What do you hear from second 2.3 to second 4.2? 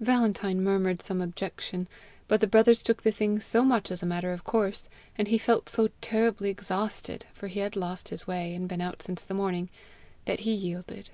the brothers took the thing so much as a